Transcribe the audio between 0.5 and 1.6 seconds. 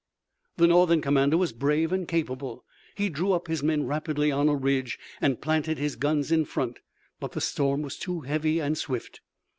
The Northern commander was